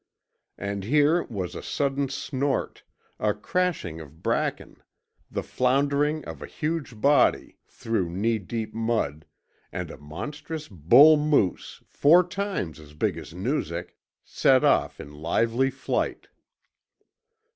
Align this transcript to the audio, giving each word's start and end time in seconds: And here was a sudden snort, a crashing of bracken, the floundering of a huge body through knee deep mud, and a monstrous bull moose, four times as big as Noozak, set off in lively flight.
And 0.57 0.83
here 0.85 1.21
was 1.25 1.53
a 1.53 1.61
sudden 1.61 2.09
snort, 2.09 2.81
a 3.19 3.35
crashing 3.35 3.99
of 4.01 4.23
bracken, 4.23 4.81
the 5.29 5.43
floundering 5.43 6.25
of 6.25 6.41
a 6.41 6.47
huge 6.47 6.99
body 6.99 7.59
through 7.67 8.09
knee 8.09 8.39
deep 8.39 8.73
mud, 8.73 9.25
and 9.71 9.91
a 9.91 9.99
monstrous 9.99 10.67
bull 10.67 11.17
moose, 11.17 11.83
four 11.85 12.27
times 12.27 12.79
as 12.79 12.95
big 12.95 13.15
as 13.15 13.35
Noozak, 13.35 13.93
set 14.23 14.63
off 14.63 14.99
in 14.99 15.13
lively 15.13 15.69
flight. 15.69 16.29